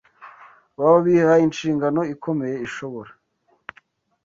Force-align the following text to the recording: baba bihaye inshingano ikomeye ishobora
baba 0.77 0.99
bihaye 1.05 1.43
inshingano 1.47 2.01
ikomeye 2.13 2.55
ishobora 2.67 3.11